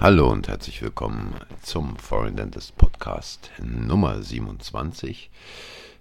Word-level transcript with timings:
Hallo 0.00 0.30
und 0.30 0.48
herzlich 0.48 0.80
willkommen 0.80 1.34
zum 1.60 1.94
Foreign 1.98 2.34
Dentist 2.34 2.74
Podcast 2.78 3.50
Nummer 3.62 4.22
27. 4.22 5.30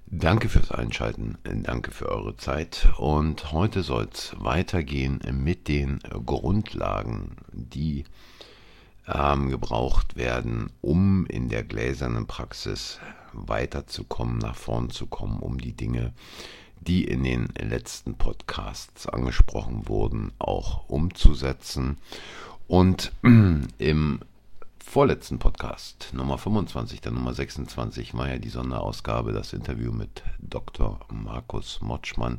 Danke 0.06 0.48
fürs 0.48 0.72
Einschalten, 0.72 1.38
danke 1.44 1.92
für 1.92 2.08
eure 2.08 2.38
Zeit 2.38 2.88
und 2.96 3.52
heute 3.52 3.84
soll 3.84 4.08
es 4.10 4.34
weitergehen 4.40 5.20
mit 5.34 5.68
den 5.68 6.00
Grundlagen, 6.26 7.36
die 7.52 8.06
ähm, 9.06 9.50
gebraucht 9.50 10.16
werden, 10.16 10.72
um 10.80 11.26
in 11.26 11.50
der 11.50 11.66
gläsernen 11.66 12.26
Praxis 12.26 13.02
weiterzukommen, 13.34 14.38
nach 14.38 14.56
vorn 14.56 14.92
zu 14.92 15.08
kommen, 15.08 15.40
um 15.40 15.58
die 15.58 15.74
Dinge, 15.74 16.14
die 16.80 17.04
in 17.04 17.26
den 17.26 17.50
letzten 17.60 18.16
Podcasts 18.16 19.08
angesprochen 19.08 19.90
wurden, 19.90 20.32
auch 20.40 20.88
umzusetzen 20.88 21.98
und 22.70 23.12
im 23.80 24.20
vorletzten 24.78 25.40
Podcast, 25.40 26.12
Nummer 26.14 26.38
25, 26.38 27.02
der 27.02 27.12
Nummer 27.12 27.34
26, 27.34 28.14
war 28.14 28.30
ja 28.30 28.38
die 28.38 28.50
Sonderausgabe, 28.50 29.34
das 29.34 29.54
Interview 29.54 29.92
mit 29.92 30.22
Dr. 30.38 31.00
Markus 31.12 31.82
Motschmann. 31.82 32.38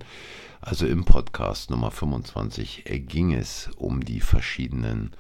Also 0.61 0.87
im 0.87 1.05
Podcast 1.05 1.71
Nummer 1.71 1.91
25 1.91 2.85
ging 3.09 3.35
es 3.35 3.71
um 3.77 4.05
die 4.05 4.21
verschiedenen 4.21 5.11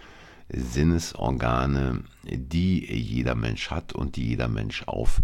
Sinnesorgane, 0.48 2.04
die 2.22 2.86
jeder 2.86 3.34
Mensch 3.34 3.70
hat 3.70 3.92
und 3.92 4.14
die 4.14 4.28
jeder 4.28 4.48
Mensch 4.48 4.84
auf 4.86 5.20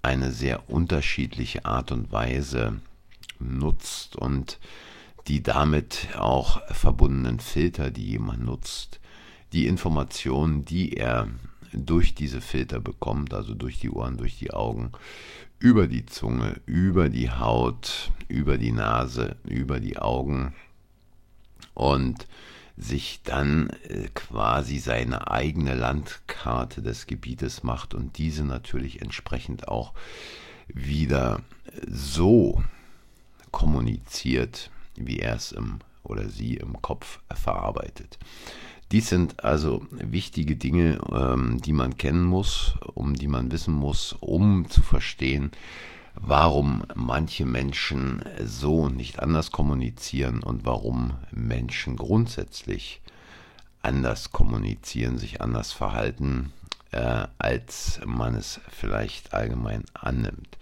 eine 0.00 0.32
sehr 0.32 0.70
unterschiedliche 0.70 1.66
Art 1.66 1.92
und 1.92 2.10
Weise 2.10 2.80
nutzt 3.38 4.16
und 4.16 4.58
die 5.28 5.42
damit 5.42 6.08
auch 6.16 6.62
verbundenen 6.68 7.38
Filter, 7.40 7.90
die 7.90 8.06
jemand 8.06 8.42
nutzt, 8.42 8.98
die 9.52 9.66
Informationen, 9.66 10.64
die 10.64 10.94
er 10.94 11.28
durch 11.72 12.14
diese 12.14 12.40
Filter 12.40 12.80
bekommt, 12.80 13.34
also 13.34 13.54
durch 13.54 13.78
die 13.78 13.90
Ohren, 13.90 14.16
durch 14.16 14.38
die 14.38 14.52
Augen, 14.52 14.92
über 15.58 15.86
die 15.86 16.06
Zunge, 16.06 16.60
über 16.66 17.08
die 17.08 17.30
Haut, 17.30 18.12
über 18.28 18.58
die 18.58 18.72
Nase, 18.72 19.36
über 19.44 19.80
die 19.80 19.98
Augen 19.98 20.54
und 21.74 22.26
sich 22.76 23.20
dann 23.24 23.70
äh, 23.88 24.08
quasi 24.14 24.78
seine 24.78 25.30
eigene 25.30 25.74
Landkarte 25.74 26.82
des 26.82 27.06
Gebietes 27.06 27.62
macht 27.62 27.94
und 27.94 28.18
diese 28.18 28.44
natürlich 28.44 29.00
entsprechend 29.00 29.68
auch 29.68 29.94
wieder 30.68 31.40
so 31.88 32.62
kommuniziert, 33.50 34.70
wie 34.94 35.20
er 35.20 35.36
es 35.36 35.52
im 35.52 35.78
oder 36.02 36.28
sie 36.28 36.54
im 36.54 36.80
Kopf 36.82 37.20
verarbeitet. 37.34 38.18
Dies 38.92 39.08
sind 39.08 39.42
also 39.44 39.84
wichtige 39.90 40.56
Dinge, 40.56 41.00
ähm, 41.12 41.60
die 41.60 41.72
man 41.72 41.96
kennen 41.96 42.24
muss, 42.24 42.74
um 42.94 43.14
die 43.14 43.26
man 43.26 43.50
wissen 43.50 43.74
muss, 43.74 44.14
um 44.20 44.68
zu 44.70 44.80
verstehen, 44.80 45.50
warum 46.14 46.84
manche 46.94 47.44
Menschen 47.44 48.24
so 48.44 48.88
nicht 48.88 49.18
anders 49.18 49.50
kommunizieren 49.50 50.42
und 50.42 50.64
warum 50.64 51.14
Menschen 51.32 51.96
grundsätzlich 51.96 53.00
anders 53.82 54.30
kommunizieren, 54.30 55.18
sich 55.18 55.40
anders 55.40 55.72
verhalten, 55.72 56.52
äh, 56.92 57.26
als 57.38 58.00
man 58.04 58.34
es 58.34 58.60
vielleicht 58.70 59.34
allgemein 59.34 59.84
annimmt. 59.94 60.58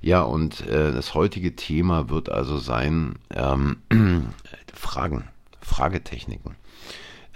Ja, 0.00 0.22
und 0.22 0.66
äh, 0.66 0.92
das 0.92 1.14
heutige 1.14 1.56
Thema 1.56 2.08
wird 2.10 2.28
also 2.28 2.58
sein 2.58 3.16
ähm, 3.34 3.78
Fragen, 4.74 5.24
Fragetechniken. 5.60 6.56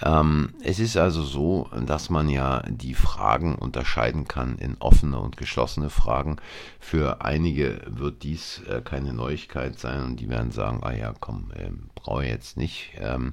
Ähm, 0.02 0.52
es 0.62 0.78
ist 0.78 0.96
also 0.96 1.22
so, 1.22 1.70
dass 1.86 2.10
man 2.10 2.28
ja 2.28 2.62
die 2.68 2.94
Fragen 2.94 3.54
unterscheiden 3.54 4.28
kann 4.28 4.58
in 4.58 4.76
offene 4.78 5.18
und 5.18 5.36
geschlossene 5.36 5.88
Fragen. 5.88 6.36
Für 6.80 7.22
einige 7.24 7.80
wird 7.86 8.22
dies 8.22 8.62
äh, 8.68 8.82
keine 8.82 9.14
Neuigkeit 9.14 9.78
sein 9.78 10.04
und 10.04 10.16
die 10.20 10.28
werden 10.28 10.50
sagen, 10.50 10.80
ah 10.82 10.92
ja, 10.92 11.14
komm, 11.18 11.50
äh, 11.54 11.70
brauche 11.94 12.24
jetzt 12.24 12.56
nicht. 12.56 12.92
Ähm, 12.98 13.32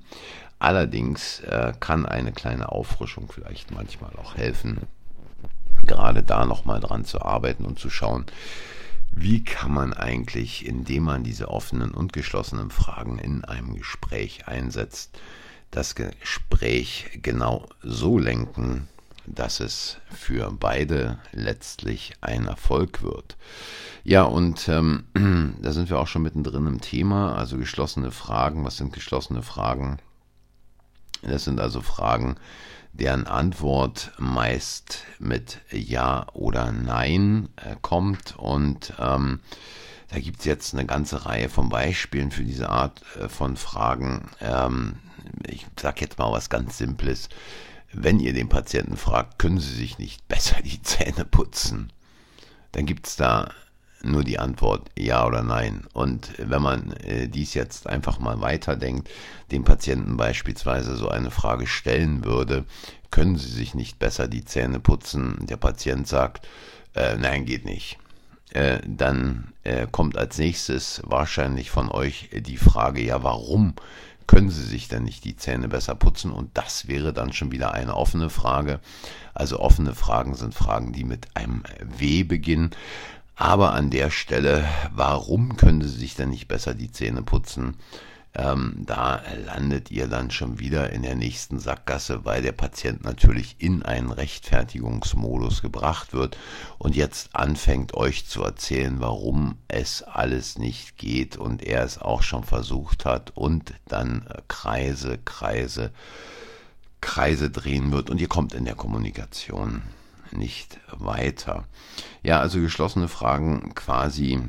allerdings 0.59 1.41
äh, 1.41 1.73
kann 1.79 2.05
eine 2.05 2.31
kleine 2.31 2.71
Auffrischung 2.71 3.29
vielleicht 3.29 3.71
manchmal 3.71 4.11
auch 4.15 4.35
helfen, 4.35 4.79
gerade 5.85 6.23
da 6.23 6.45
nochmal 6.45 6.79
dran 6.79 7.03
zu 7.03 7.21
arbeiten 7.21 7.65
und 7.65 7.77
zu 7.77 7.89
schauen, 7.89 8.25
wie 9.11 9.43
kann 9.43 9.71
man 9.71 9.93
eigentlich, 9.93 10.65
indem 10.65 11.03
man 11.03 11.23
diese 11.23 11.49
offenen 11.49 11.91
und 11.91 12.13
geschlossenen 12.13 12.71
Fragen 12.71 13.19
in 13.19 13.43
einem 13.43 13.75
Gespräch 13.75 14.47
einsetzt, 14.47 15.19
das 15.73 15.95
Gespräch 15.95 17.19
genau 17.21 17.67
so 17.81 18.17
lenken, 18.19 18.87
dass 19.25 19.59
es 19.59 19.97
für 20.11 20.51
beide 20.51 21.19
letztlich 21.31 22.13
ein 22.21 22.45
Erfolg 22.45 23.01
wird. 23.01 23.37
Ja, 24.03 24.23
und 24.23 24.67
ähm, 24.69 25.05
da 25.61 25.71
sind 25.71 25.89
wir 25.89 25.97
auch 25.99 26.07
schon 26.07 26.21
mittendrin 26.21 26.67
im 26.67 26.81
Thema, 26.81 27.35
also 27.35 27.57
geschlossene 27.57 28.11
Fragen. 28.11 28.65
Was 28.65 28.77
sind 28.77 28.93
geschlossene 28.93 29.41
Fragen? 29.41 29.97
Das 31.23 31.45
sind 31.45 31.59
also 31.59 31.81
Fragen, 31.81 32.35
deren 32.91 33.25
Antwort 33.25 34.11
meist 34.19 35.05
mit 35.19 35.61
Ja 35.71 36.27
oder 36.33 36.71
Nein 36.71 37.49
äh, 37.55 37.75
kommt. 37.81 38.35
Und 38.37 38.93
ähm, 38.99 39.39
da 40.09 40.19
gibt 40.19 40.39
es 40.39 40.45
jetzt 40.45 40.73
eine 40.73 40.85
ganze 40.85 41.25
Reihe 41.25 41.49
von 41.49 41.69
Beispielen 41.69 42.31
für 42.31 42.43
diese 42.43 42.69
Art 42.69 43.01
äh, 43.19 43.29
von 43.29 43.57
Fragen. 43.57 44.29
Ähm, 44.41 44.95
ich 45.47 45.65
sage 45.79 46.01
jetzt 46.01 46.17
mal 46.19 46.31
was 46.31 46.49
ganz 46.49 46.77
Simples. 46.77 47.29
Wenn 47.91 48.19
ihr 48.19 48.33
den 48.33 48.49
Patienten 48.49 48.97
fragt, 48.97 49.39
können 49.39 49.59
Sie 49.59 49.73
sich 49.73 49.99
nicht 49.99 50.27
besser 50.27 50.61
die 50.63 50.81
Zähne 50.81 51.25
putzen, 51.25 51.91
dann 52.71 52.85
gibt 52.85 53.07
es 53.07 53.15
da 53.15 53.51
nur 54.03 54.23
die 54.23 54.39
Antwort 54.39 54.89
ja 54.97 55.25
oder 55.25 55.43
nein. 55.43 55.85
Und 55.93 56.33
wenn 56.37 56.61
man 56.61 56.91
äh, 57.03 57.27
dies 57.27 57.53
jetzt 57.53 57.87
einfach 57.87 58.19
mal 58.19 58.41
weiterdenkt, 58.41 59.09
dem 59.51 59.63
Patienten 59.63 60.17
beispielsweise 60.17 60.95
so 60.95 61.07
eine 61.09 61.31
Frage 61.31 61.67
stellen 61.67 62.25
würde, 62.25 62.65
können 63.11 63.37
Sie 63.37 63.49
sich 63.49 63.75
nicht 63.75 63.99
besser 63.99 64.27
die 64.27 64.43
Zähne 64.43 64.79
putzen? 64.79 65.45
Der 65.47 65.57
Patient 65.57 66.07
sagt, 66.07 66.47
äh, 66.95 67.15
nein, 67.15 67.45
geht 67.45 67.63
nicht. 67.63 67.97
Äh, 68.53 68.81
dann 68.85 69.51
äh, 69.63 69.87
kommt 69.89 70.15
als 70.15 70.37
nächstes 70.37 71.01
wahrscheinlich 71.05 71.71
von 71.71 71.89
euch 71.89 72.29
die 72.31 72.57
Frage, 72.57 73.01
ja, 73.01 73.23
warum 73.23 73.73
können 74.27 74.51
sie 74.51 74.63
sich 74.63 74.87
denn 74.87 75.03
nicht 75.03 75.25
die 75.25 75.35
Zähne 75.35 75.67
besser 75.67 75.95
putzen? 75.95 76.31
Und 76.31 76.51
das 76.53 76.87
wäre 76.87 77.13
dann 77.13 77.33
schon 77.33 77.51
wieder 77.51 77.73
eine 77.73 77.95
offene 77.95 78.29
Frage. 78.29 78.79
Also 79.33 79.59
offene 79.59 79.95
Fragen 79.95 80.35
sind 80.35 80.53
Fragen, 80.53 80.93
die 80.93 81.03
mit 81.03 81.35
einem 81.35 81.63
W 81.79 82.23
beginnen. 82.23 82.69
Aber 83.35 83.73
an 83.73 83.89
der 83.89 84.11
Stelle, 84.11 84.63
warum 84.93 85.57
können 85.57 85.81
sie 85.81 85.87
sich 85.87 86.13
denn 86.13 86.29
nicht 86.29 86.47
besser 86.47 86.75
die 86.75 86.91
Zähne 86.91 87.23
putzen? 87.23 87.77
Ähm, 88.35 88.77
da 88.79 89.21
landet 89.45 89.91
ihr 89.91 90.07
dann 90.07 90.31
schon 90.31 90.59
wieder 90.59 90.91
in 90.91 91.03
der 91.03 91.15
nächsten 91.15 91.59
Sackgasse, 91.59 92.25
weil 92.25 92.41
der 92.41 92.51
Patient 92.51 93.03
natürlich 93.03 93.57
in 93.59 93.83
einen 93.83 94.11
Rechtfertigungsmodus 94.11 95.61
gebracht 95.61 96.13
wird 96.13 96.37
und 96.79 96.95
jetzt 96.95 97.35
anfängt 97.35 97.93
euch 97.93 98.25
zu 98.25 98.43
erzählen, 98.43 98.99
warum 98.99 99.57
es 99.67 100.01
alles 100.01 100.57
nicht 100.57 100.97
geht 100.97 101.37
und 101.37 101.61
er 101.61 101.83
es 101.83 101.99
auch 101.99 102.23
schon 102.23 102.43
versucht 102.43 103.05
hat 103.05 103.31
und 103.35 103.73
dann 103.87 104.25
äh, 104.27 104.41
Kreise, 104.47 105.19
Kreise, 105.23 105.91
Kreise 107.01 107.51
drehen 107.51 107.91
wird 107.91 108.09
und 108.09 108.19
ihr 108.19 108.29
kommt 108.29 108.53
in 108.53 108.65
der 108.65 108.75
Kommunikation 108.75 109.83
nicht 110.31 110.79
weiter. 110.91 111.65
Ja, 112.23 112.39
also 112.39 112.59
geschlossene 112.59 113.07
Fragen 113.07 113.75
quasi 113.75 114.39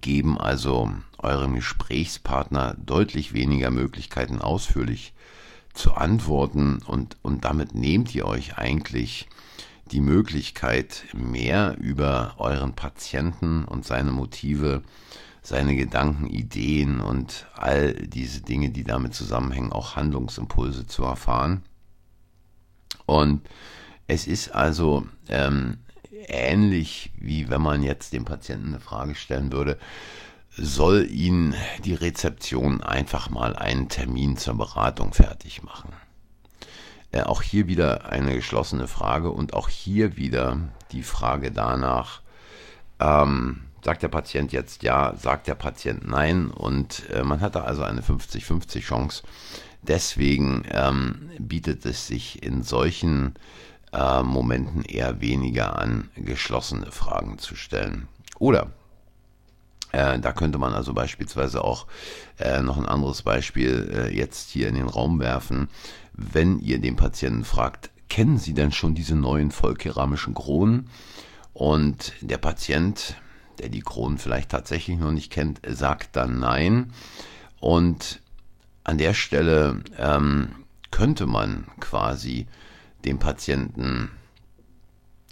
geben 0.00 0.38
also 0.38 0.90
eurem 1.18 1.54
Gesprächspartner 1.54 2.76
deutlich 2.84 3.32
weniger 3.32 3.70
Möglichkeiten 3.70 4.40
ausführlich 4.40 5.12
zu 5.74 5.94
antworten 5.94 6.80
und, 6.86 7.16
und 7.22 7.44
damit 7.44 7.74
nehmt 7.74 8.14
ihr 8.14 8.26
euch 8.26 8.58
eigentlich 8.58 9.28
die 9.90 10.00
Möglichkeit, 10.00 11.04
mehr 11.12 11.76
über 11.78 12.34
euren 12.38 12.74
Patienten 12.74 13.64
und 13.64 13.84
seine 13.84 14.10
Motive, 14.10 14.82
seine 15.42 15.76
Gedanken, 15.76 16.26
Ideen 16.26 17.00
und 17.00 17.46
all 17.54 17.94
diese 17.94 18.42
Dinge, 18.42 18.70
die 18.70 18.84
damit 18.84 19.14
zusammenhängen, 19.14 19.72
auch 19.72 19.96
Handlungsimpulse 19.96 20.86
zu 20.86 21.04
erfahren. 21.04 21.62
Und 23.06 23.42
es 24.06 24.26
ist 24.26 24.54
also 24.54 25.06
ähm, 25.28 25.78
ähnlich 26.28 27.12
wie 27.18 27.48
wenn 27.48 27.62
man 27.62 27.82
jetzt 27.82 28.12
dem 28.12 28.24
Patienten 28.24 28.68
eine 28.68 28.80
Frage 28.80 29.14
stellen 29.14 29.52
würde, 29.52 29.78
soll 30.50 31.08
Ihnen 31.10 31.54
die 31.84 31.94
Rezeption 31.94 32.82
einfach 32.82 33.30
mal 33.30 33.56
einen 33.56 33.88
Termin 33.88 34.36
zur 34.36 34.54
Beratung 34.54 35.14
fertig 35.14 35.62
machen. 35.62 35.92
Äh, 37.10 37.22
auch 37.22 37.42
hier 37.42 37.68
wieder 37.68 38.10
eine 38.10 38.34
geschlossene 38.34 38.88
Frage 38.88 39.30
und 39.30 39.54
auch 39.54 39.68
hier 39.68 40.16
wieder 40.16 40.58
die 40.92 41.02
Frage 41.02 41.50
danach, 41.50 42.20
ähm, 43.00 43.62
Sagt 43.84 44.04
der 44.04 44.08
Patient 44.08 44.52
jetzt 44.52 44.84
ja, 44.84 45.14
sagt 45.16 45.48
der 45.48 45.56
Patient 45.56 46.06
nein 46.06 46.50
und 46.50 47.08
äh, 47.10 47.24
man 47.24 47.40
hat 47.40 47.56
da 47.56 47.64
also 47.64 47.82
eine 47.82 48.00
50-50 48.00 48.80
Chance. 48.80 49.24
Deswegen 49.82 50.64
ähm, 50.70 51.30
bietet 51.40 51.84
es 51.84 52.06
sich 52.06 52.44
in 52.44 52.62
solchen 52.62 53.34
äh, 53.92 54.22
Momenten 54.22 54.82
eher 54.82 55.20
weniger 55.20 55.78
an, 55.78 56.10
geschlossene 56.16 56.90
Fragen 56.90 57.38
zu 57.38 57.54
stellen. 57.54 58.08
Oder 58.38 58.70
äh, 59.92 60.18
da 60.18 60.32
könnte 60.32 60.58
man 60.58 60.72
also 60.72 60.94
beispielsweise 60.94 61.62
auch 61.62 61.86
äh, 62.38 62.62
noch 62.62 62.78
ein 62.78 62.86
anderes 62.86 63.22
Beispiel 63.22 63.90
äh, 63.94 64.16
jetzt 64.16 64.50
hier 64.50 64.68
in 64.68 64.74
den 64.74 64.88
Raum 64.88 65.20
werfen. 65.20 65.68
Wenn 66.14 66.58
ihr 66.58 66.80
den 66.80 66.96
Patienten 66.96 67.44
fragt, 67.44 67.90
kennen 68.08 68.38
Sie 68.38 68.54
denn 68.54 68.72
schon 68.72 68.94
diese 68.94 69.14
neuen 69.14 69.50
vollkeramischen 69.50 70.34
Kronen? 70.34 70.88
Und 71.54 72.14
der 72.22 72.38
Patient, 72.38 73.16
der 73.58 73.68
die 73.68 73.80
Kronen 73.80 74.18
vielleicht 74.18 74.50
tatsächlich 74.50 74.98
noch 74.98 75.12
nicht 75.12 75.30
kennt, 75.30 75.60
sagt 75.66 76.16
dann 76.16 76.38
nein. 76.38 76.92
Und 77.60 78.20
an 78.84 78.98
der 78.98 79.14
Stelle 79.14 79.82
ähm, 79.98 80.48
könnte 80.90 81.26
man 81.26 81.66
quasi 81.78 82.46
dem 83.04 83.18
Patienten 83.18 84.10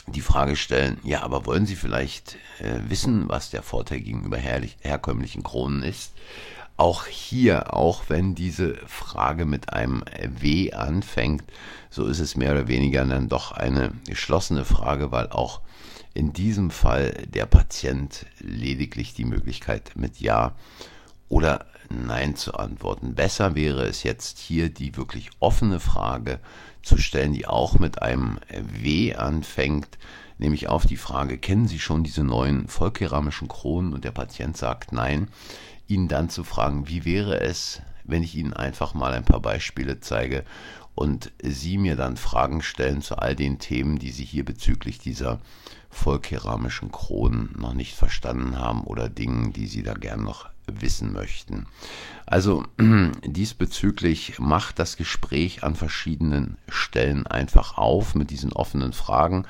die 0.06 0.20
Frage 0.20 0.56
stellen, 0.56 0.99
ja, 1.05 1.22
aber 1.22 1.46
wollen 1.46 1.67
Sie 1.67 1.76
vielleicht 1.76 2.37
äh, 2.58 2.81
wissen, 2.88 3.28
was 3.28 3.50
der 3.50 3.62
Vorteil 3.62 4.00
gegenüber 4.00 4.38
herrlich, 4.38 4.76
herkömmlichen 4.81 5.43
Kronen 5.43 5.82
ist? 5.82 6.12
Auch 6.76 7.06
hier, 7.06 7.75
auch 7.75 8.05
wenn 8.08 8.34
diese 8.34 8.75
Frage 8.87 9.44
mit 9.44 9.72
einem 9.72 10.02
W 10.40 10.72
anfängt, 10.72 11.44
so 11.90 12.06
ist 12.06 12.20
es 12.20 12.37
mehr 12.37 12.52
oder 12.52 12.69
weniger 12.69 13.05
dann 13.05 13.28
doch 13.28 13.52
eine 13.52 13.93
geschlossene 14.06 14.64
Frage, 14.64 15.12
weil 15.12 15.28
auch 15.28 15.61
in 16.14 16.32
diesem 16.32 16.70
Fall 16.70 17.12
der 17.28 17.46
Patient 17.46 18.26
lediglich 18.38 19.14
die 19.14 19.26
Möglichkeit 19.26 19.93
mit 19.94 20.20
Ja 20.20 20.55
oder 21.31 21.65
Nein 21.88 22.37
zu 22.37 22.55
antworten. 22.55 23.15
Besser 23.15 23.55
wäre 23.55 23.85
es 23.85 24.03
jetzt 24.03 24.38
hier 24.38 24.69
die 24.69 24.97
wirklich 24.97 25.31
offene 25.41 25.81
Frage 25.81 26.38
zu 26.82 26.99
stellen, 26.99 27.32
die 27.32 27.47
auch 27.47 27.79
mit 27.79 28.03
einem 28.03 28.38
W 28.49 29.15
anfängt, 29.15 29.99
nämlich 30.38 30.69
auf 30.69 30.87
die 30.87 30.97
Frage, 30.97 31.38
kennen 31.38 31.67
Sie 31.67 31.79
schon 31.79 32.05
diese 32.05 32.23
neuen 32.23 32.69
vollkeramischen 32.69 33.49
Kronen? 33.49 33.93
Und 33.93 34.05
der 34.05 34.12
Patient 34.12 34.56
sagt 34.56 34.93
nein. 34.93 35.29
Ihnen 35.88 36.06
dann 36.06 36.31
zu 36.31 36.44
fragen, 36.44 36.87
wie 36.88 37.05
wäre 37.05 37.41
es, 37.41 37.82
wenn 38.05 38.23
ich 38.23 38.37
Ihnen 38.37 38.53
einfach 38.53 38.94
mal 38.94 39.12
ein 39.12 39.25
paar 39.25 39.41
Beispiele 39.41 39.99
zeige 39.99 40.44
und 40.94 41.32
Sie 41.43 41.77
mir 41.79 41.97
dann 41.97 42.17
Fragen 42.17 42.62
stellen 42.62 43.03
zu 43.03 43.17
all 43.19 43.35
den 43.35 43.59
Themen, 43.59 43.99
die 43.99 44.12
Sie 44.12 44.25
hier 44.25 44.44
bezüglich 44.44 44.99
dieser 44.99 45.41
vollkeramischen 45.91 46.93
Kronen 46.93 47.55
noch 47.59 47.75
nicht 47.75 47.97
verstanden 47.97 48.59
haben 48.59 48.82
oder 48.82 49.09
Dingen, 49.09 49.53
die 49.53 49.67
Sie 49.67 49.82
da 49.82 49.94
gern 49.94 50.23
noch 50.23 50.49
wissen 50.81 51.12
möchten. 51.12 51.67
Also 52.26 52.64
diesbezüglich 53.25 54.38
macht 54.38 54.78
das 54.78 54.96
Gespräch 54.96 55.64
an 55.64 55.75
verschiedenen 55.75 56.56
Stellen 56.69 57.26
einfach 57.26 57.76
auf 57.76 58.14
mit 58.14 58.31
diesen 58.31 58.52
offenen 58.52 58.93
Fragen. 58.93 59.46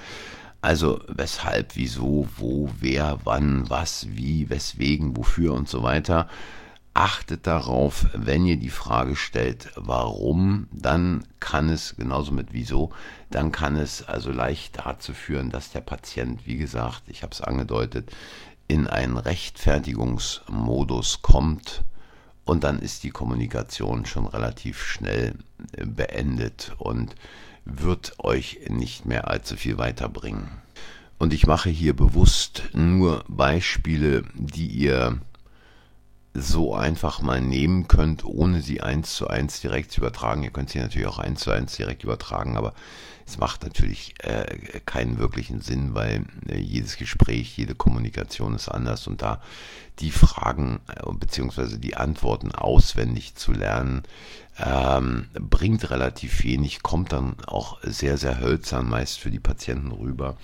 Also 0.63 1.01
weshalb, 1.09 1.77
wieso, 1.77 2.29
wo, 2.37 2.71
wer, 2.81 3.19
wann, 3.25 3.69
was, 3.71 4.07
wie, 4.11 4.51
weswegen, 4.51 5.17
wofür 5.17 5.55
und 5.55 5.69
so 5.69 5.83
weiter. 5.83 6.29
Achtet 6.93 7.47
darauf, 7.47 8.07
wenn 8.15 8.45
ihr 8.45 8.57
die 8.57 8.69
Frage 8.69 9.15
stellt, 9.15 9.71
warum, 9.77 10.67
dann 10.73 11.25
kann 11.39 11.69
es, 11.69 11.95
genauso 11.97 12.33
mit 12.33 12.53
wieso, 12.53 12.91
dann 13.31 13.53
kann 13.53 13.77
es 13.77 14.03
also 14.03 14.33
leicht 14.33 14.79
dazu 14.85 15.15
führen, 15.15 15.51
dass 15.51 15.71
der 15.71 15.83
Patient, 15.83 16.47
wie 16.47 16.57
gesagt, 16.57 17.05
ich 17.07 17.23
habe 17.23 17.33
es 17.33 17.41
angedeutet, 17.41 18.11
in 18.71 18.87
einen 18.87 19.17
Rechtfertigungsmodus 19.17 21.23
kommt 21.23 21.83
und 22.45 22.63
dann 22.63 22.79
ist 22.79 23.03
die 23.03 23.11
Kommunikation 23.11 24.07
schon 24.07 24.29
relativ 24.29 24.81
schnell 24.81 25.35
äh, 25.73 25.85
beendet 25.85 26.73
und 26.79 27.17
wird 27.65 28.15
euch 28.21 28.61
nicht 28.69 29.07
mehr 29.07 29.27
allzu 29.27 29.57
viel 29.57 29.77
weiterbringen. 29.77 30.53
Und 31.19 31.33
ich 31.33 31.49
mache 31.49 31.69
hier 31.69 31.97
bewusst 31.97 32.63
nur 32.73 33.25
Beispiele, 33.27 34.23
die 34.35 34.69
ihr 34.69 35.21
so 36.33 36.75
einfach 36.75 37.21
mal 37.23 37.41
nehmen 37.41 37.89
könnt, 37.89 38.25
ohne 38.25 38.63
sie 38.63 38.81
eins 38.81 39.15
zu 39.15 39.29
eins 39.29 39.61
direkt 39.61 39.91
zu 39.93 40.01
übertragen. 40.01 40.45
Ihr 40.45 40.51
könnt 40.51 40.71
sie 40.71 40.79
natürlich 40.79 41.09
auch 41.09 41.19
eins 41.19 41.41
zu 41.41 41.51
eins 41.51 41.77
direkt 41.77 42.05
übertragen, 42.05 42.57
aber 42.57 42.73
es 43.27 43.39
macht 43.39 43.63
natürlich 43.63 44.15
äh, 44.25 44.81
keinen 44.87 45.19
wirklichen 45.19 45.61
Sinn, 45.61 45.95
weil 45.95 46.25
äh, 46.49 46.59
jedes 46.59 46.97
Gespräch, 46.97 47.57
jede 47.57 47.75
Kommunikation 47.75 48.55
ist 48.55 48.69
anders 48.69 49.07
und 49.07 49.23
da 49.23 49.41
die 50.01 50.11
Fragen 50.11 50.81
äh, 50.89 51.13
bzw. 51.13 51.79
die 51.79 51.97
Antworten 51.97 52.53
auswendig 52.53 53.35
zu 53.35 53.53
lernen, 53.53 54.03
ähm, 54.59 55.29
bringt 55.33 55.91
relativ 55.91 56.43
wenig, 56.43 56.83
kommt 56.83 57.13
dann 57.13 57.37
auch 57.47 57.79
sehr, 57.83 58.17
sehr 58.17 58.41
hölzern 58.41 58.89
meist 58.89 59.19
für 59.19 59.31
die 59.31 59.41
Patienten 59.41 59.93
rüber. 59.93 60.37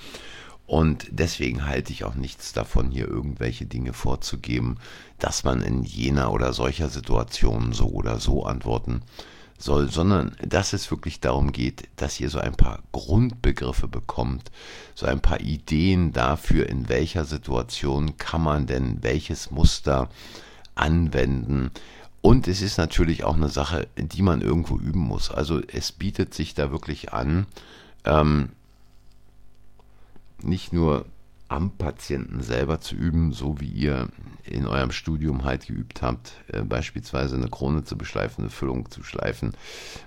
Und 0.66 1.06
deswegen 1.10 1.66
halte 1.66 1.92
ich 1.92 2.04
auch 2.04 2.16
nichts 2.16 2.52
davon, 2.52 2.90
hier 2.90 3.06
irgendwelche 3.06 3.66
Dinge 3.66 3.92
vorzugeben, 3.92 4.78
dass 5.18 5.44
man 5.44 5.62
in 5.62 5.84
jener 5.84 6.32
oder 6.32 6.52
solcher 6.52 6.88
Situation 6.88 7.72
so 7.72 7.86
oder 7.86 8.18
so 8.18 8.44
antworten 8.44 9.02
soll, 9.58 9.90
sondern 9.90 10.36
dass 10.46 10.72
es 10.72 10.90
wirklich 10.90 11.20
darum 11.20 11.52
geht, 11.52 11.88
dass 11.96 12.20
ihr 12.20 12.30
so 12.30 12.38
ein 12.38 12.56
paar 12.56 12.80
Grundbegriffe 12.92 13.88
bekommt, 13.88 14.50
so 14.94 15.06
ein 15.06 15.20
paar 15.20 15.40
Ideen 15.40 16.12
dafür, 16.12 16.68
in 16.68 16.88
welcher 16.88 17.24
Situation 17.24 18.16
kann 18.18 18.42
man 18.42 18.66
denn 18.66 19.02
welches 19.02 19.50
Muster 19.50 20.08
anwenden. 20.74 21.70
Und 22.20 22.48
es 22.48 22.60
ist 22.60 22.76
natürlich 22.76 23.24
auch 23.24 23.36
eine 23.36 23.48
Sache, 23.48 23.86
die 23.96 24.22
man 24.22 24.42
irgendwo 24.42 24.78
üben 24.78 25.00
muss. 25.00 25.30
Also 25.30 25.60
es 25.68 25.92
bietet 25.92 26.34
sich 26.34 26.54
da 26.54 26.70
wirklich 26.72 27.12
an, 27.12 27.46
ähm, 28.04 28.50
nicht 30.43 30.73
nur 30.73 31.06
am 31.49 31.71
Patienten 31.71 32.43
selber 32.43 32.81
zu 32.81 32.97
üben, 32.97 33.33
so 33.33 33.61
wie 33.61 33.69
ihr 33.69 34.09
in 34.44 34.67
eurem 34.67 34.91
Studium 34.91 35.44
halt 35.44 35.67
geübt 35.67 36.03
habt, 36.03 36.33
äh, 36.49 36.62
beispielsweise 36.62 37.37
eine 37.37 37.49
Krone 37.49 37.85
zu 37.85 37.97
beschleifen, 37.97 38.43
eine 38.43 38.50
Füllung 38.50 38.91
zu 38.91 39.03
schleifen 39.03 39.53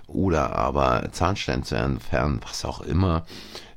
oder 0.06 0.54
aber 0.54 1.10
Zahnstein 1.12 1.62
zu 1.62 1.76
entfernen, 1.76 2.40
was 2.46 2.64
auch 2.64 2.80
immer. 2.80 3.26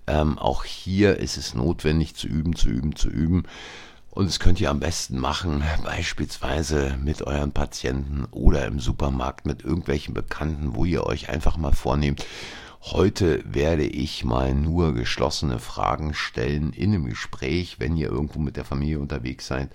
Ähm, 0.07 0.37
auch 0.37 0.65
hier 0.65 1.17
ist 1.17 1.37
es 1.37 1.53
notwendig 1.53 2.15
zu 2.15 2.27
üben, 2.27 2.55
zu 2.55 2.69
üben, 2.69 2.95
zu 2.95 3.09
üben. 3.09 3.43
Und 4.11 4.27
das 4.27 4.39
könnt 4.39 4.61
ihr 4.61 4.69
am 4.69 4.79
besten 4.79 5.17
machen, 5.17 5.63
beispielsweise 5.83 6.97
mit 7.01 7.21
euren 7.23 7.51
Patienten 7.51 8.25
oder 8.31 8.65
im 8.65 8.79
Supermarkt 8.79 9.45
mit 9.45 9.63
irgendwelchen 9.63 10.13
Bekannten, 10.13 10.75
wo 10.75 10.85
ihr 10.85 11.05
euch 11.05 11.29
einfach 11.29 11.57
mal 11.57 11.71
vornehmt, 11.71 12.25
Heute 12.87 13.41
werde 13.45 13.85
ich 13.85 14.25
mal 14.25 14.53
nur 14.53 14.93
geschlossene 14.93 15.59
Fragen 15.59 16.13
stellen 16.13 16.73
in 16.73 16.93
einem 16.93 17.05
Gespräch, 17.05 17.79
wenn 17.79 17.95
ihr 17.95 18.09
irgendwo 18.09 18.39
mit 18.39 18.57
der 18.57 18.65
Familie 18.65 18.99
unterwegs 18.99 19.47
seid. 19.47 19.69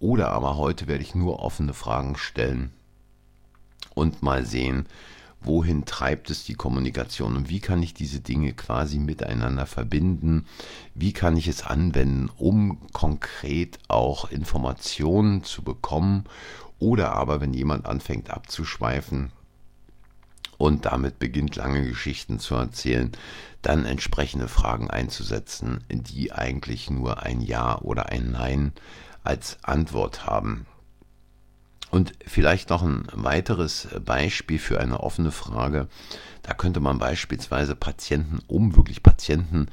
Oder 0.00 0.30
aber 0.30 0.56
heute 0.56 0.86
werde 0.86 1.02
ich 1.02 1.14
nur 1.14 1.40
offene 1.40 1.74
Fragen 1.74 2.16
stellen 2.16 2.72
und 3.94 4.22
mal 4.22 4.46
sehen, 4.46 4.86
wohin 5.42 5.84
treibt 5.84 6.30
es 6.30 6.44
die 6.44 6.54
Kommunikation 6.54 7.36
und 7.36 7.50
wie 7.50 7.60
kann 7.60 7.82
ich 7.82 7.92
diese 7.92 8.20
Dinge 8.20 8.54
quasi 8.54 8.98
miteinander 8.98 9.66
verbinden, 9.66 10.46
wie 10.94 11.12
kann 11.12 11.36
ich 11.36 11.48
es 11.48 11.62
anwenden, 11.62 12.30
um 12.38 12.78
konkret 12.94 13.78
auch 13.88 14.30
Informationen 14.30 15.44
zu 15.44 15.62
bekommen 15.62 16.24
oder 16.78 17.12
aber 17.12 17.42
wenn 17.42 17.52
jemand 17.52 17.84
anfängt 17.84 18.30
abzuschweifen, 18.30 19.32
und 20.62 20.86
damit 20.86 21.18
beginnt 21.18 21.56
lange 21.56 21.84
Geschichten 21.84 22.38
zu 22.38 22.54
erzählen, 22.54 23.10
dann 23.62 23.84
entsprechende 23.84 24.46
Fragen 24.46 24.88
einzusetzen, 24.88 25.82
die 25.90 26.30
eigentlich 26.30 26.88
nur 26.88 27.24
ein 27.24 27.40
Ja 27.40 27.80
oder 27.80 28.10
ein 28.10 28.30
Nein 28.30 28.72
als 29.24 29.58
Antwort 29.62 30.24
haben. 30.24 30.66
Und 31.90 32.12
vielleicht 32.24 32.70
noch 32.70 32.84
ein 32.84 33.08
weiteres 33.12 33.88
Beispiel 34.04 34.60
für 34.60 34.80
eine 34.80 35.00
offene 35.00 35.32
Frage. 35.32 35.88
Da 36.44 36.54
könnte 36.54 36.78
man 36.78 37.00
beispielsweise 37.00 37.74
Patienten, 37.74 38.38
um 38.46 38.76
wirklich 38.76 39.02
Patienten 39.02 39.66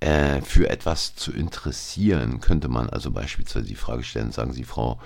äh, 0.00 0.42
für 0.42 0.68
etwas 0.68 1.14
zu 1.16 1.32
interessieren, 1.32 2.42
könnte 2.42 2.68
man 2.68 2.90
also 2.90 3.10
beispielsweise 3.10 3.64
die 3.64 3.74
Frage 3.74 4.02
stellen, 4.02 4.32
sagen 4.32 4.52
Sie, 4.52 4.64
Frau 4.64 5.00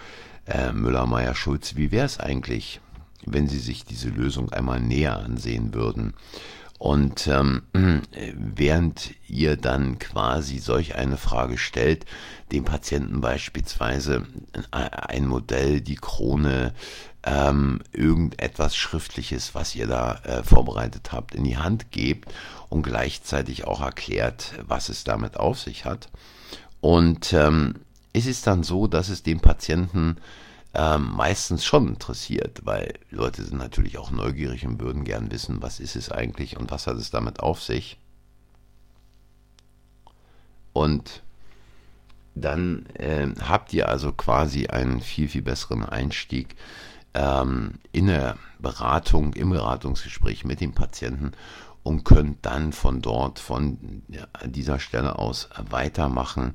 äh, 0.46 0.72
Müller-Meyer-Schulz, 0.72 1.76
wie 1.76 1.92
wäre 1.92 2.06
es 2.06 2.18
eigentlich, 2.18 2.80
wenn 3.26 3.48
Sie 3.48 3.58
sich 3.58 3.84
diese 3.84 4.08
Lösung 4.08 4.52
einmal 4.52 4.80
näher 4.80 5.18
ansehen 5.18 5.74
würden. 5.74 6.14
Und 6.78 7.26
ähm, 7.26 7.62
während 8.34 9.10
ihr 9.28 9.56
dann 9.56 9.98
quasi 9.98 10.58
solch 10.58 10.94
eine 10.94 11.18
Frage 11.18 11.58
stellt, 11.58 12.06
dem 12.52 12.64
Patienten 12.64 13.20
beispielsweise 13.20 14.26
ein 14.70 15.26
Modell, 15.26 15.82
die 15.82 15.96
Krone, 15.96 16.72
ähm, 17.22 17.80
irgendetwas 17.92 18.76
Schriftliches, 18.76 19.54
was 19.54 19.74
ihr 19.74 19.86
da 19.86 20.14
äh, 20.24 20.42
vorbereitet 20.42 21.12
habt, 21.12 21.34
in 21.34 21.44
die 21.44 21.58
Hand 21.58 21.90
gebt 21.92 22.32
und 22.70 22.82
gleichzeitig 22.82 23.66
auch 23.66 23.82
erklärt, 23.82 24.54
was 24.66 24.88
es 24.88 25.04
damit 25.04 25.36
auf 25.36 25.60
sich 25.60 25.84
hat. 25.84 26.08
Und 26.80 27.34
ähm, 27.34 27.74
ist 28.14 28.26
es 28.26 28.40
dann 28.40 28.62
so, 28.62 28.86
dass 28.86 29.10
es 29.10 29.22
den 29.22 29.40
Patienten 29.40 30.16
ähm, 30.74 31.12
meistens 31.16 31.64
schon 31.64 31.88
interessiert, 31.88 32.60
weil 32.64 32.94
Leute 33.10 33.44
sind 33.44 33.58
natürlich 33.58 33.98
auch 33.98 34.10
neugierig 34.10 34.66
und 34.66 34.80
würden 34.80 35.04
gern 35.04 35.30
wissen, 35.30 35.62
was 35.62 35.80
ist 35.80 35.96
es 35.96 36.10
eigentlich 36.10 36.56
und 36.56 36.70
was 36.70 36.86
hat 36.86 36.96
es 36.96 37.10
damit 37.10 37.40
auf 37.40 37.62
sich. 37.62 37.98
Und 40.72 41.22
dann 42.34 42.86
äh, 42.94 43.26
habt 43.40 43.72
ihr 43.72 43.88
also 43.88 44.12
quasi 44.12 44.68
einen 44.68 45.00
viel, 45.00 45.28
viel 45.28 45.42
besseren 45.42 45.84
Einstieg 45.84 46.54
ähm, 47.14 47.74
in 47.90 48.06
der 48.06 48.36
Beratung, 48.60 49.32
im 49.34 49.50
Beratungsgespräch 49.50 50.44
mit 50.44 50.60
dem 50.60 50.72
Patienten 50.72 51.32
und 51.82 52.04
könnt 52.04 52.44
dann 52.46 52.72
von 52.72 53.02
dort, 53.02 53.38
von 53.38 54.02
dieser 54.44 54.78
Stelle 54.78 55.18
aus 55.18 55.48
weitermachen 55.56 56.54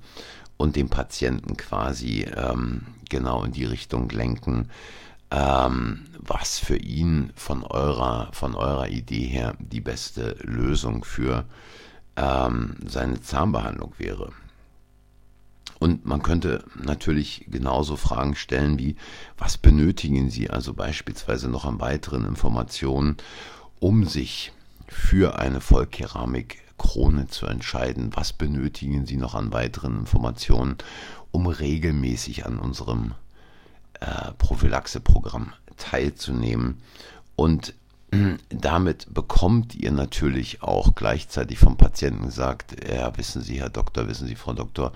und 0.57 0.75
den 0.75 0.89
Patienten 0.89 1.57
quasi 1.57 2.25
ähm, 2.35 2.85
genau 3.09 3.43
in 3.43 3.51
die 3.51 3.65
Richtung 3.65 4.09
lenken, 4.09 4.69
ähm, 5.31 6.05
was 6.19 6.59
für 6.59 6.77
ihn 6.77 7.31
von 7.35 7.63
eurer, 7.63 8.29
von 8.33 8.55
eurer 8.55 8.87
Idee 8.87 9.25
her 9.25 9.55
die 9.59 9.81
beste 9.81 10.37
Lösung 10.41 11.03
für 11.03 11.45
ähm, 12.15 12.75
seine 12.87 13.21
Zahnbehandlung 13.21 13.93
wäre. 13.97 14.31
Und 15.79 16.05
man 16.05 16.23
könnte 16.23 16.63
natürlich 16.81 17.45
genauso 17.49 17.97
Fragen 17.97 18.35
stellen 18.35 18.79
wie, 18.79 18.95
was 19.37 19.57
benötigen 19.57 20.29
Sie 20.29 20.49
also 20.49 20.73
beispielsweise 20.73 21.49
noch 21.49 21.65
an 21.65 21.81
weiteren 21.81 22.25
Informationen, 22.25 23.17
um 23.79 24.05
sich 24.05 24.53
für 24.87 25.37
eine 25.37 25.59
Vollkeramik-Krone 26.77 27.27
zu 27.27 27.47
entscheiden? 27.47 28.11
Was 28.13 28.33
benötigen 28.33 29.05
Sie 29.05 29.17
noch 29.17 29.35
an 29.35 29.53
weiteren 29.53 29.99
Informationen, 29.99 30.77
um 31.31 31.47
regelmäßig 31.47 32.45
an 32.45 32.59
unserem 32.59 33.13
äh, 33.99 34.31
Prophylaxe-Programm 34.37 35.53
teilzunehmen? 35.77 36.81
Und 37.35 37.73
damit 38.49 39.13
bekommt 39.13 39.75
ihr 39.75 39.91
natürlich 39.91 40.61
auch 40.61 40.95
gleichzeitig 40.95 41.59
vom 41.59 41.75
Patienten 41.75 42.25
gesagt, 42.25 42.75
ja, 42.87 43.17
wissen 43.17 43.41
Sie, 43.41 43.59
Herr 43.59 43.69
Doktor, 43.69 44.07
wissen 44.07 44.27
Sie, 44.27 44.35
Frau 44.35 44.53
Doktor, 44.53 44.93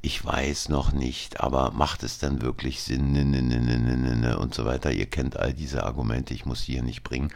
ich 0.00 0.24
weiß 0.24 0.68
noch 0.68 0.92
nicht, 0.92 1.40
aber 1.40 1.72
macht 1.72 2.02
es 2.02 2.18
denn 2.18 2.40
wirklich 2.40 2.82
Sinn, 2.82 3.12
ne, 3.12 3.24
ne, 3.24 3.42
ne, 3.42 3.60
ne, 3.60 3.78
ne, 3.78 4.16
ne 4.16 4.38
und 4.38 4.54
so 4.54 4.64
weiter. 4.64 4.92
Ihr 4.92 5.06
kennt 5.06 5.36
all 5.36 5.52
diese 5.52 5.84
Argumente, 5.84 6.34
ich 6.34 6.46
muss 6.46 6.62
sie 6.62 6.72
hier 6.72 6.82
nicht 6.82 7.02
bringen. 7.02 7.32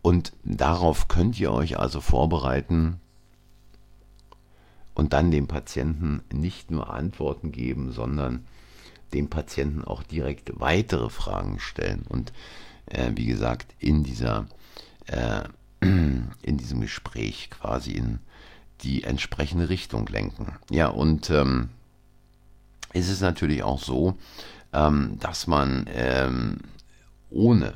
Und 0.00 0.32
darauf 0.42 1.06
könnt 1.06 1.38
ihr 1.38 1.52
euch 1.52 1.78
also 1.78 2.00
vorbereiten 2.00 2.98
und 4.94 5.12
dann 5.12 5.30
dem 5.30 5.48
Patienten 5.48 6.22
nicht 6.32 6.70
nur 6.70 6.92
Antworten 6.92 7.52
geben, 7.52 7.92
sondern 7.92 8.46
dem 9.12 9.28
Patienten 9.28 9.84
auch 9.84 10.02
direkt 10.02 10.60
weitere 10.60 11.10
Fragen 11.10 11.58
stellen. 11.58 12.04
Und 12.08 12.32
äh, 12.86 13.12
wie 13.14 13.26
gesagt, 13.26 13.74
in 13.78 14.04
dieser 14.04 14.46
äh, 15.06 15.42
in 15.80 16.56
diesem 16.58 16.80
Gespräch 16.80 17.50
quasi 17.50 17.92
in 17.92 18.20
die 18.82 19.04
entsprechende 19.04 19.68
Richtung 19.68 20.06
lenken. 20.06 20.52
Ja, 20.70 20.88
und 20.88 21.30
ähm, 21.30 21.70
es 22.92 23.08
ist 23.08 23.20
natürlich 23.20 23.62
auch 23.62 23.82
so, 23.82 24.16
ähm, 24.72 25.18
dass 25.20 25.46
man 25.46 25.86
ähm, 25.92 26.58
ohne, 27.30 27.74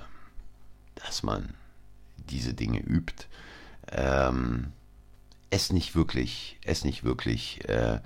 dass 0.97 1.23
man 1.23 1.55
diese 2.31 2.55
Dinge 2.55 2.81
übt, 2.81 3.27
ähm, 3.89 4.73
es 5.51 5.73
nicht 5.73 5.95
wirklich, 5.95 6.59
es 6.65 6.85
nicht 6.85 7.05
wirklich 7.05 7.69
äh, 7.69 8.01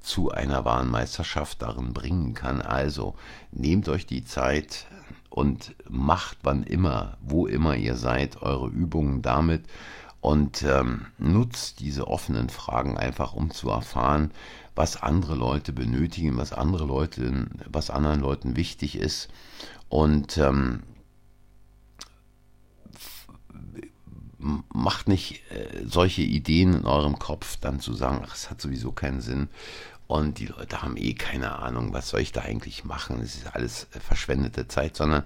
zu 0.00 0.30
einer 0.30 0.64
wahren 0.64 0.90
Meisterschaft 0.90 1.62
darin 1.62 1.92
bringen 1.92 2.34
kann. 2.34 2.60
Also 2.60 3.14
nehmt 3.52 3.88
euch 3.88 4.06
die 4.06 4.24
Zeit, 4.24 4.86
und 5.34 5.74
macht 5.88 6.38
wann 6.44 6.62
immer, 6.62 7.18
wo 7.20 7.48
immer 7.48 7.74
ihr 7.74 7.96
seid, 7.96 8.40
eure 8.40 8.68
Übungen 8.68 9.20
damit 9.20 9.64
und 10.20 10.62
ähm, 10.62 11.06
nutzt 11.18 11.80
diese 11.80 12.06
offenen 12.06 12.50
Fragen 12.50 12.96
einfach, 12.96 13.32
um 13.32 13.50
zu 13.50 13.68
erfahren, 13.68 14.30
was 14.76 15.02
andere 15.02 15.34
Leute 15.34 15.72
benötigen, 15.72 16.36
was 16.36 16.52
andere 16.52 16.84
Leute, 16.84 17.48
was 17.66 17.90
anderen 17.90 18.20
Leuten 18.20 18.54
wichtig 18.54 18.96
ist 18.96 19.28
und 19.88 20.38
ähm, 20.38 20.84
macht 24.72 25.08
nicht 25.08 25.42
äh, 25.50 25.84
solche 25.86 26.22
Ideen 26.22 26.74
in 26.74 26.86
eurem 26.86 27.18
Kopf, 27.18 27.56
dann 27.60 27.80
zu 27.80 27.94
sagen, 27.94 28.22
ach, 28.26 28.34
es 28.34 28.50
hat 28.50 28.60
sowieso 28.60 28.92
keinen 28.92 29.20
Sinn 29.20 29.48
und 30.06 30.38
die 30.38 30.46
Leute 30.46 30.82
haben 30.82 30.96
eh 30.96 31.14
keine 31.14 31.58
Ahnung, 31.58 31.92
was 31.92 32.10
soll 32.10 32.20
ich 32.20 32.32
da 32.32 32.42
eigentlich 32.42 32.84
machen, 32.84 33.20
es 33.20 33.36
ist 33.36 33.54
alles 33.54 33.88
äh, 33.94 34.00
verschwendete 34.00 34.68
Zeit, 34.68 34.96
sondern 34.96 35.24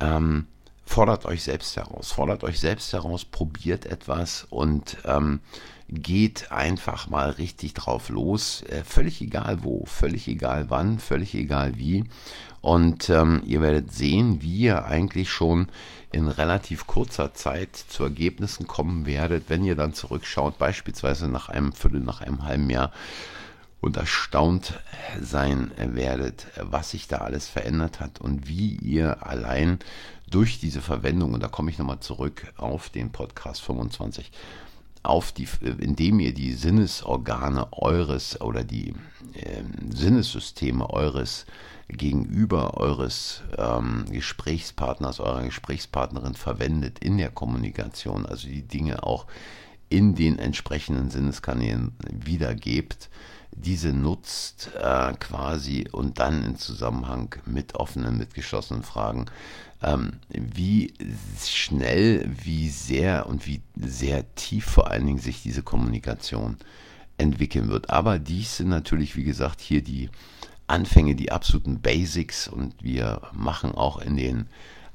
ähm, 0.00 0.46
fordert 0.84 1.26
euch 1.26 1.42
selbst 1.42 1.76
heraus, 1.76 2.12
fordert 2.12 2.44
euch 2.44 2.58
selbst 2.58 2.92
heraus, 2.92 3.24
probiert 3.24 3.86
etwas 3.86 4.46
und 4.50 4.96
ähm, 5.04 5.40
geht 5.88 6.52
einfach 6.52 7.08
mal 7.08 7.30
richtig 7.30 7.74
drauf 7.74 8.10
los, 8.10 8.62
äh, 8.62 8.84
völlig 8.84 9.20
egal 9.22 9.62
wo, 9.62 9.84
völlig 9.86 10.28
egal 10.28 10.66
wann, 10.68 10.98
völlig 10.98 11.34
egal 11.34 11.78
wie. 11.78 12.04
Und 12.60 13.08
ähm, 13.08 13.42
ihr 13.46 13.62
werdet 13.62 13.92
sehen, 13.92 14.42
wie 14.42 14.58
ihr 14.58 14.84
eigentlich 14.84 15.30
schon 15.30 15.68
in 16.12 16.28
relativ 16.28 16.86
kurzer 16.86 17.32
Zeit 17.34 17.76
zu 17.76 18.02
Ergebnissen 18.02 18.66
kommen 18.66 19.06
werdet, 19.06 19.44
wenn 19.48 19.64
ihr 19.64 19.76
dann 19.76 19.94
zurückschaut, 19.94 20.58
beispielsweise 20.58 21.28
nach 21.28 21.48
einem 21.48 21.72
Viertel, 21.72 22.00
nach 22.00 22.20
einem 22.20 22.44
halben 22.44 22.68
Jahr 22.68 22.92
und 23.80 23.96
erstaunt 23.96 24.80
sein 25.20 25.70
werdet, 25.76 26.48
was 26.60 26.90
sich 26.90 27.06
da 27.06 27.18
alles 27.18 27.48
verändert 27.48 28.00
hat 28.00 28.20
und 28.20 28.48
wie 28.48 28.74
ihr 28.76 29.26
allein 29.26 29.78
durch 30.28 30.58
diese 30.58 30.80
Verwendung, 30.80 31.32
und 31.32 31.42
da 31.42 31.48
komme 31.48 31.70
ich 31.70 31.78
nochmal 31.78 32.00
zurück 32.00 32.52
auf 32.56 32.90
den 32.90 33.12
Podcast 33.12 33.62
25, 33.62 34.30
auf 35.08 35.32
die, 35.32 35.48
indem 35.60 36.20
ihr 36.20 36.34
die 36.34 36.52
Sinnesorgane 36.52 37.72
eures 37.72 38.40
oder 38.40 38.64
die 38.64 38.94
äh, 39.34 39.62
Sinnessysteme 39.90 40.88
eures 40.90 41.46
gegenüber 41.88 42.76
eures 42.76 43.42
ähm, 43.56 44.04
Gesprächspartners, 44.10 45.20
eurer 45.20 45.44
Gesprächspartnerin 45.44 46.34
verwendet 46.34 46.98
in 46.98 47.16
der 47.16 47.30
Kommunikation, 47.30 48.26
also 48.26 48.46
die 48.46 48.62
Dinge 48.62 49.02
auch 49.02 49.26
in 49.88 50.14
den 50.14 50.38
entsprechenden 50.38 51.10
Sinneskanälen 51.10 51.92
wiedergebt, 52.10 53.08
diese 53.52 53.92
nutzt 53.92 54.70
äh, 54.78 55.14
quasi 55.14 55.88
und 55.90 56.18
dann 56.18 56.44
in 56.44 56.56
Zusammenhang 56.56 57.34
mit 57.46 57.74
offenen, 57.74 58.18
mit 58.18 58.34
geschlossenen 58.34 58.82
Fragen, 58.82 59.26
ähm, 59.82 60.14
wie 60.28 60.92
schnell, 61.44 62.28
wie 62.42 62.68
sehr 62.68 63.26
und 63.26 63.46
wie 63.46 63.62
sehr 63.76 64.34
tief 64.34 64.64
vor 64.64 64.90
allen 64.90 65.06
Dingen 65.06 65.18
sich 65.18 65.42
diese 65.42 65.62
Kommunikation 65.62 66.56
entwickeln 67.16 67.68
wird. 67.68 67.90
Aber 67.90 68.18
dies 68.18 68.56
sind 68.56 68.68
natürlich, 68.68 69.16
wie 69.16 69.24
gesagt, 69.24 69.60
hier 69.60 69.82
die 69.82 70.10
Anfänge, 70.66 71.14
die 71.14 71.32
absoluten 71.32 71.80
Basics 71.80 72.48
und 72.48 72.74
wir 72.82 73.22
machen 73.32 73.72
auch 73.72 73.98
in 73.98 74.16
den 74.16 74.48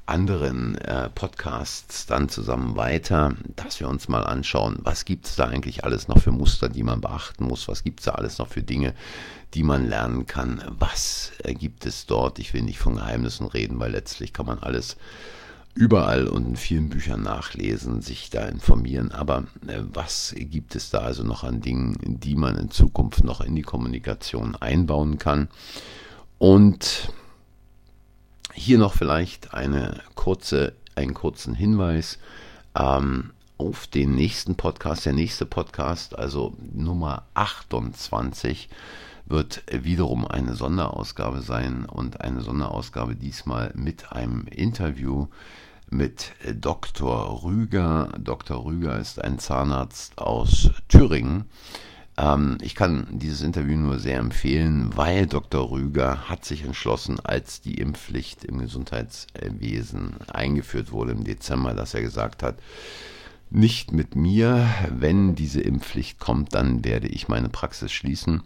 anderen 0.06 0.76
äh, 0.76 1.08
Podcasts 1.08 2.06
dann 2.06 2.28
zusammen 2.28 2.76
weiter, 2.76 3.34
dass 3.56 3.80
wir 3.80 3.88
uns 3.88 4.08
mal 4.08 4.24
anschauen, 4.24 4.78
was 4.82 5.04
gibt 5.04 5.26
es 5.26 5.36
da 5.36 5.46
eigentlich 5.46 5.84
alles 5.84 6.08
noch 6.08 6.18
für 6.18 6.32
Muster, 6.32 6.68
die 6.68 6.82
man 6.82 7.00
beachten 7.00 7.44
muss, 7.44 7.68
was 7.68 7.84
gibt 7.84 8.00
es 8.00 8.06
da 8.06 8.12
alles 8.12 8.38
noch 8.38 8.48
für 8.48 8.62
Dinge, 8.62 8.94
die 9.54 9.62
man 9.62 9.88
lernen 9.88 10.26
kann, 10.26 10.62
was 10.78 11.32
äh, 11.42 11.54
gibt 11.54 11.86
es 11.86 12.06
dort. 12.06 12.38
Ich 12.38 12.52
will 12.52 12.62
nicht 12.62 12.78
von 12.78 12.96
Geheimnissen 12.96 13.46
reden, 13.46 13.78
weil 13.78 13.92
letztlich 13.92 14.32
kann 14.32 14.46
man 14.46 14.58
alles 14.58 14.96
überall 15.74 16.28
und 16.28 16.46
in 16.46 16.56
vielen 16.56 16.88
Büchern 16.88 17.22
nachlesen, 17.22 18.00
sich 18.00 18.30
da 18.30 18.46
informieren. 18.46 19.10
Aber 19.10 19.44
äh, 19.66 19.80
was 19.92 20.34
gibt 20.36 20.76
es 20.76 20.90
da 20.90 20.98
also 20.98 21.22
noch 21.22 21.44
an 21.44 21.60
Dingen, 21.60 21.96
die 22.02 22.36
man 22.36 22.56
in 22.56 22.70
Zukunft 22.70 23.24
noch 23.24 23.40
in 23.40 23.54
die 23.54 23.62
Kommunikation 23.62 24.54
einbauen 24.54 25.18
kann? 25.18 25.48
Und 26.38 27.10
hier 28.54 28.78
noch 28.78 28.94
vielleicht 28.94 29.52
eine 29.52 30.00
kurze, 30.14 30.74
einen 30.94 31.12
kurzen 31.12 31.54
Hinweis 31.54 32.18
ähm, 32.78 33.32
auf 33.58 33.86
den 33.86 34.14
nächsten 34.14 34.54
Podcast. 34.54 35.06
Der 35.06 35.12
nächste 35.12 35.44
Podcast, 35.44 36.16
also 36.16 36.56
Nummer 36.72 37.24
28, 37.34 38.68
wird 39.26 39.62
wiederum 39.70 40.26
eine 40.26 40.54
Sonderausgabe 40.54 41.40
sein 41.40 41.84
und 41.84 42.20
eine 42.20 42.42
Sonderausgabe 42.42 43.16
diesmal 43.16 43.72
mit 43.74 44.12
einem 44.12 44.46
Interview 44.46 45.26
mit 45.90 46.32
Dr. 46.60 47.42
Rüger. 47.42 48.10
Dr. 48.18 48.64
Rüger 48.64 48.98
ist 48.98 49.20
ein 49.20 49.38
Zahnarzt 49.38 50.18
aus 50.18 50.70
Thüringen 50.88 51.46
ähm, 52.16 52.58
ich 52.60 52.74
kann 52.74 53.06
dieses 53.10 53.42
Interview 53.42 53.76
nur 53.76 53.98
sehr 53.98 54.18
empfehlen, 54.18 54.96
weil 54.96 55.26
Dr. 55.26 55.70
Rüger 55.70 56.28
hat 56.28 56.44
sich 56.44 56.64
entschlossen, 56.64 57.18
als 57.20 57.60
die 57.60 57.74
Impfpflicht 57.74 58.44
im 58.44 58.58
Gesundheitswesen 58.58 60.16
eingeführt 60.32 60.92
wurde 60.92 61.12
im 61.12 61.24
Dezember, 61.24 61.74
dass 61.74 61.94
er 61.94 62.02
gesagt 62.02 62.42
hat, 62.42 62.56
nicht 63.50 63.92
mit 63.92 64.16
mir, 64.16 64.68
wenn 64.90 65.34
diese 65.34 65.60
Impfpflicht 65.60 66.18
kommt, 66.18 66.54
dann 66.54 66.84
werde 66.84 67.08
ich 67.08 67.28
meine 67.28 67.48
Praxis 67.48 67.92
schließen. 67.92 68.42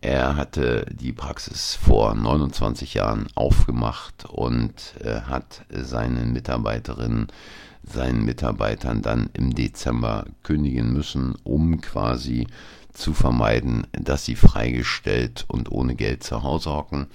er 0.00 0.36
hatte 0.36 0.86
die 0.92 1.12
Praxis 1.12 1.74
vor 1.74 2.14
29 2.14 2.94
Jahren 2.94 3.26
aufgemacht 3.34 4.26
und 4.26 4.94
äh, 5.02 5.22
hat 5.22 5.64
seinen 5.70 6.32
Mitarbeiterinnen, 6.32 7.26
seinen 7.82 8.24
Mitarbeitern 8.24 9.02
dann 9.02 9.28
im 9.32 9.54
Dezember 9.54 10.26
kündigen 10.44 10.92
müssen, 10.92 11.34
um 11.42 11.80
quasi 11.80 12.46
zu 12.92 13.14
vermeiden, 13.14 13.86
dass 13.92 14.24
sie 14.24 14.36
freigestellt 14.36 15.44
und 15.48 15.70
ohne 15.70 15.94
Geld 15.94 16.24
zu 16.24 16.42
Hause 16.42 16.70
hocken. 16.70 17.06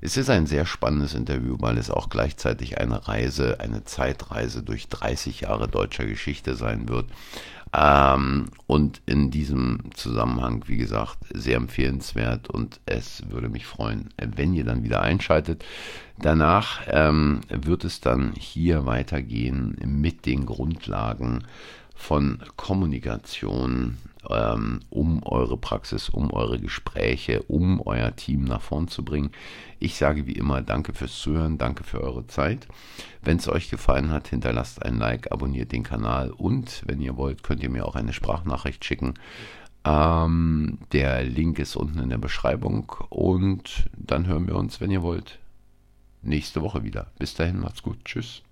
Es 0.00 0.16
ist 0.16 0.30
ein 0.30 0.46
sehr 0.46 0.66
spannendes 0.66 1.14
Interview, 1.14 1.56
weil 1.60 1.78
es 1.78 1.90
auch 1.90 2.08
gleichzeitig 2.08 2.78
eine 2.78 3.08
Reise, 3.08 3.60
eine 3.60 3.84
Zeitreise 3.84 4.62
durch 4.62 4.88
30 4.88 5.42
Jahre 5.42 5.68
deutscher 5.68 6.04
Geschichte 6.04 6.56
sein 6.56 6.88
wird. 6.88 7.06
Ähm, 7.72 8.46
und 8.66 9.00
in 9.06 9.30
diesem 9.30 9.78
Zusammenhang, 9.94 10.64
wie 10.66 10.76
gesagt, 10.76 11.18
sehr 11.32 11.56
empfehlenswert 11.56 12.48
und 12.48 12.80
es 12.84 13.22
würde 13.30 13.48
mich 13.48 13.64
freuen, 13.64 14.08
wenn 14.16 14.54
ihr 14.54 14.64
dann 14.64 14.82
wieder 14.82 15.02
einschaltet. 15.02 15.64
Danach 16.18 16.80
ähm, 16.88 17.42
wird 17.48 17.84
es 17.84 18.00
dann 18.00 18.32
hier 18.36 18.86
weitergehen 18.86 19.76
mit 19.84 20.26
den 20.26 20.46
Grundlagen 20.46 21.44
von 22.00 22.38
Kommunikation, 22.56 23.98
ähm, 24.28 24.80
um 24.88 25.22
eure 25.22 25.58
Praxis, 25.58 26.08
um 26.08 26.32
eure 26.32 26.58
Gespräche, 26.58 27.42
um 27.42 27.80
euer 27.82 28.16
Team 28.16 28.44
nach 28.44 28.62
vorn 28.62 28.88
zu 28.88 29.04
bringen. 29.04 29.30
Ich 29.78 29.96
sage 29.96 30.26
wie 30.26 30.32
immer 30.32 30.62
danke 30.62 30.94
fürs 30.94 31.20
Zuhören, 31.20 31.58
danke 31.58 31.84
für 31.84 32.00
eure 32.00 32.26
Zeit. 32.26 32.66
Wenn 33.22 33.36
es 33.36 33.48
euch 33.48 33.70
gefallen 33.70 34.10
hat, 34.10 34.28
hinterlasst 34.28 34.82
ein 34.82 34.98
Like, 34.98 35.30
abonniert 35.30 35.72
den 35.72 35.82
Kanal 35.82 36.30
und 36.30 36.82
wenn 36.86 37.02
ihr 37.02 37.16
wollt, 37.18 37.42
könnt 37.42 37.62
ihr 37.62 37.70
mir 37.70 37.86
auch 37.86 37.96
eine 37.96 38.14
Sprachnachricht 38.14 38.84
schicken. 38.84 39.14
Ähm, 39.84 40.78
der 40.92 41.22
Link 41.22 41.58
ist 41.58 41.76
unten 41.76 41.98
in 41.98 42.08
der 42.08 42.18
Beschreibung 42.18 42.90
und 43.10 43.90
dann 43.96 44.26
hören 44.26 44.46
wir 44.48 44.56
uns, 44.56 44.80
wenn 44.80 44.90
ihr 44.90 45.02
wollt, 45.02 45.38
nächste 46.22 46.62
Woche 46.62 46.82
wieder. 46.82 47.08
Bis 47.18 47.34
dahin, 47.34 47.60
macht's 47.60 47.82
gut. 47.82 47.98
Tschüss. 48.04 48.42